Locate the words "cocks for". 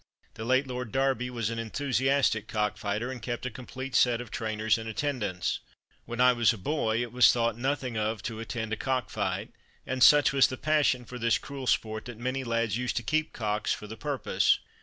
13.31-13.85